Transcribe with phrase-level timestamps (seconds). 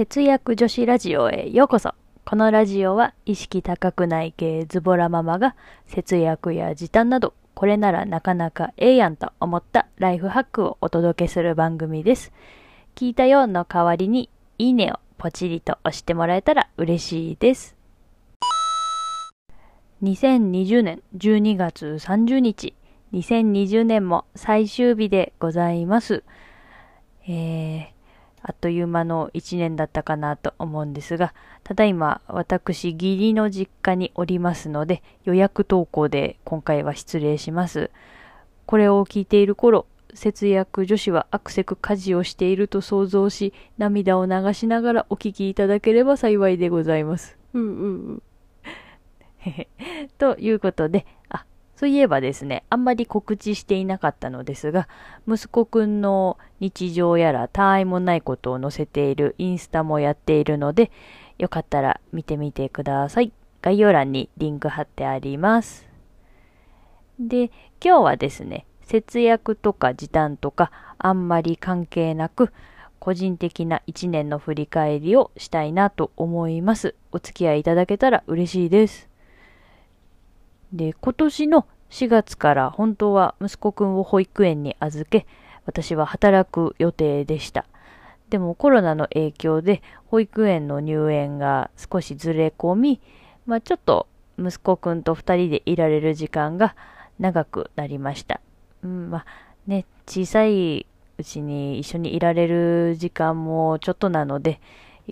[0.00, 1.94] 節約女子ラジオへようこそ。
[2.24, 5.54] このラジオは意識高くない系ズボラママが
[5.86, 12.32] 節約や時短などこれならなかなかええやんと思ったライフハックをお届けする番組です。
[12.94, 17.76] 聞いたよの代わりにいいねをポチリと押してもらえたら嬉しいです。
[20.02, 22.72] 2020年12月30日、
[23.12, 26.24] 2020年も最終日でございます。
[27.28, 27.99] えー、
[28.42, 37.90] あっという間の一年だったかなと思うんですが、ただいま私義理の実家におりますので、予約投稿で今回は失礼します。
[38.66, 47.38] これを聞いている頃、節約女子はアクセク家事をしていると想像し、涙を流しながらお聞きいただければ幸いでございます。
[47.52, 48.22] うんうんうん。
[50.18, 51.44] ということで、あ、
[51.80, 54.86] そういえばですね、あんまり告知していなかったのですが、
[55.26, 60.90] 息子くんの日常やら他愛もないことを載せているインスタもやっているので、
[61.38, 63.32] よかったら見てみてください。
[63.62, 65.88] 概要欄にリンク貼ってあります。
[67.18, 67.46] で、
[67.82, 72.52] 今日はですね、節約とか時短とかあんまり関係なく、
[72.98, 76.94] 個人的な一年の振り返りをしたいなと思います。
[77.10, 79.08] お付き合いいただけたら嬉しいです。
[80.72, 85.26] で、今年の4月から本当は息子くんを保育園に預け、
[85.66, 87.66] 私は働く予定でした。
[88.30, 93.00] でもコロナの影響で保育園の入園が少しずれ込み、
[93.44, 94.06] まあちょっと
[94.38, 96.76] 息子くんと2人でいられる時間が
[97.18, 98.40] 長くなりました。
[98.82, 99.26] うん、まあ
[99.66, 100.86] ね、小さい
[101.18, 104.60] うちに一緒にいられる時間もちょっとなので、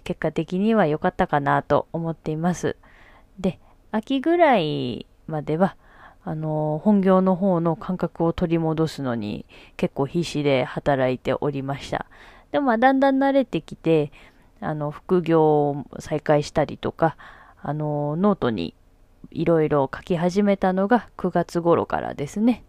[0.05, 2.77] 結果的には良かったかなと思っています。
[3.39, 3.59] で、
[3.91, 5.77] 秋ぐらいまでは、
[6.29, 9.47] あの、本業の方の感覚を取り戻すのに
[9.79, 12.05] 結構必死で働いておりました。
[12.53, 14.13] でもまあだんだん慣れてきて、
[14.61, 17.17] あの、副業を再開したりとか、
[17.63, 18.75] あの、ノートに
[19.31, 22.63] いろいろ書き始めたのが9月頃からですね。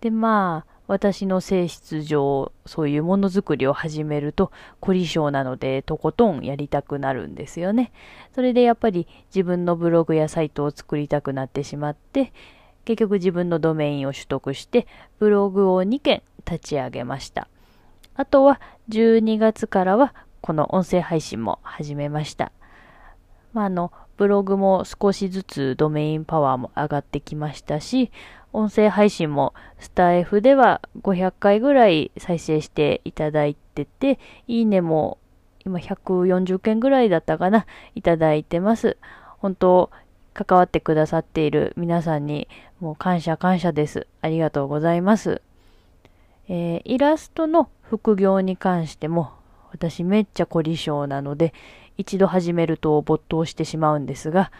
[0.00, 7.92] で、まあ、私の性質上、そういうものづくりを始めると、凝り性なので、とことんやりたくなるんですよね。
[8.34, 12.32] それでやっぱり自分のブログやサイトを作りたくなってしまって、
[12.90, 14.88] 結局自分のドメインを取得して、
[15.20, 17.46] ブログを2件立ち上げました。
[18.16, 22.50] あとは12月からはこの音声配信も始めました。
[23.52, 28.10] まあ、あの、ブログも少しずつドメインパワーも上がってきましたし、
[28.52, 34.18] 音声配信もスタイフでは500回ぐらい再生していただいてて、
[34.48, 35.18] いいねも
[35.64, 38.96] 今140件ぐらいだったかな、いただいてます。
[39.38, 39.90] 本当、
[40.34, 42.48] 関わってくださっている皆さんに
[42.80, 44.06] もう感謝感謝です。
[44.20, 45.42] ありがとうございます。
[46.48, 49.32] えー、イラストの副業に関しても
[49.70, 51.54] 私めっちゃ凝り性なので
[51.96, 54.50] 一度始めると没頭してしまうんですが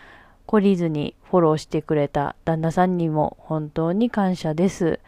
[0.47, 5.00] 懲りずにフォローしてくれた旦那さんにも本当に感謝です。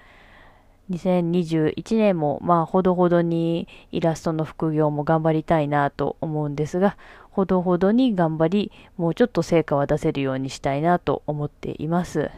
[0.91, 6.97] 2021年もまあほどほどにイラストの副業も頑張りたいなと思うんですが
[7.31, 12.31] ほどほどに頑張りもうちょっと成果は出せるようにしたいなと思っています。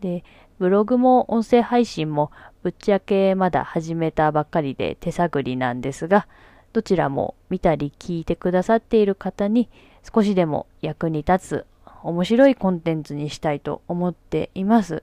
[0.00, 0.24] で、
[0.58, 2.30] ブログも音声配信も
[2.62, 6.28] ぶっちゃけまだ始めたばっかりで手探りなんですが、
[6.72, 9.68] どちらも見たり聞いてくださっている方に
[10.12, 11.66] 少しでも役に立つ
[12.02, 15.02] 面白いコンテンツにしたいと思っています。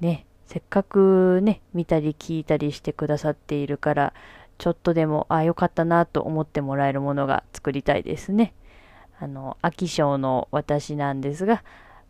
[0.00, 4.14] ね、せっかくね、見たり聞いたりしてくださっているから、
[4.56, 8.54] ちょっとでも、あ、よかったなと思ってもらえるものが作りたいですね。
[9.20, 11.62] あの、飽き性の私なんですが、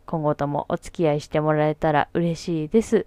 [0.05, 3.05] 今後ともお付き合いしてもらえたら嬉しいです。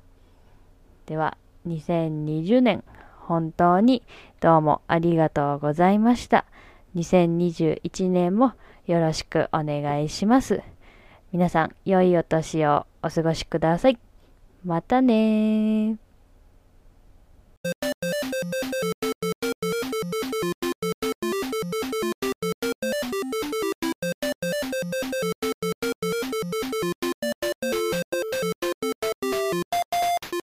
[1.07, 2.85] では、2020年、
[3.21, 4.03] 本当に
[4.41, 6.45] どうもありがとうございました。
[6.95, 8.53] 2021年も
[8.87, 10.63] よろしくお願いします。
[11.33, 14.12] 皆さん、良いお年をお過ごしください。
[14.65, 16.12] またねー。